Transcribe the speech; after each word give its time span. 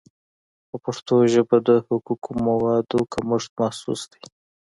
په 0.69 0.75
پښتو 0.83 1.15
ژبه 1.33 1.57
د 1.67 1.69
حقوقي 1.85 2.33
موادو 2.47 2.99
کمښت 3.13 3.51
محسوس 3.59 4.01
دی. 4.11 4.23